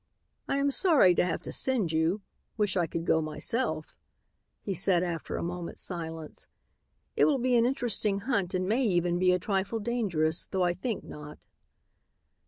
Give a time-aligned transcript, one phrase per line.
[0.47, 2.23] "I am sorry to have to send you
[2.57, 3.93] wish I could go myself,"
[4.63, 6.47] he said after a moment's silence.
[7.15, 10.73] "It will be an interesting hunt and may even be a trifle dangerous, though I
[10.73, 11.45] think not."